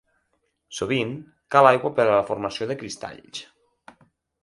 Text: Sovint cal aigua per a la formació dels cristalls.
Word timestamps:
Sovint 0.77 1.11
cal 1.57 1.71
aigua 1.73 1.93
per 2.01 2.07
a 2.07 2.15
la 2.17 2.25
formació 2.33 2.71
dels 2.73 2.83
cristalls. 2.83 3.47